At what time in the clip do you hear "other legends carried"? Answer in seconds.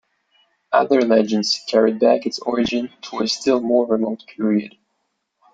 0.71-1.99